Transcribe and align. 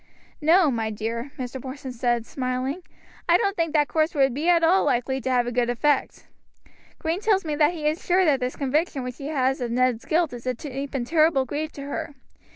"No, 0.41 0.71
my 0.71 0.89
dear," 0.89 1.29
Mr. 1.37 1.61
Porson 1.61 1.91
said, 1.91 2.25
smiling, 2.25 2.81
"I 3.29 3.37
don't 3.37 3.55
think 3.55 3.73
that 3.73 3.87
course 3.87 4.15
would 4.15 4.33
be 4.33 4.49
at 4.49 4.63
all 4.63 4.83
likely 4.83 5.21
to 5.21 5.29
have 5.29 5.45
a 5.45 5.51
good 5.51 5.69
effect. 5.69 6.25
Green 6.97 7.19
tells 7.21 7.45
me 7.45 7.53
that 7.57 7.73
he 7.75 7.85
is 7.87 8.03
sure 8.03 8.25
that 8.25 8.39
this 8.39 8.55
conviction 8.55 9.03
which 9.03 9.17
she 9.17 9.27
has 9.27 9.61
of 9.61 9.69
Ned's 9.69 10.05
guilt 10.05 10.33
is 10.33 10.47
a 10.47 10.55
deep 10.55 10.95
and 10.95 11.05
terrible 11.05 11.45
grief 11.45 11.71
to 11.73 11.83
her. 11.83 12.15